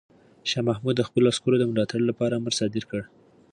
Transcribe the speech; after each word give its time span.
شاه 0.49 0.63
محمود 0.69 0.95
د 0.97 1.01
خپلو 1.07 1.25
عسکرو 1.33 1.59
د 1.59 1.63
ملاتړ 1.71 1.99
لپاره 2.09 2.33
امر 2.39 2.53
صادر 2.59 2.83
کړ. 2.91 3.01